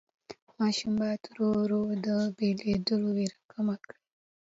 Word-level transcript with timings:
ماشوم 0.59 0.93
باید 1.01 1.21
ورو 1.27 1.49
ورو 1.59 1.81
د 2.05 2.07
بېلېدو 2.37 2.97
وېره 3.15 3.39
کمه 3.51 3.75
کړي. 3.83 3.97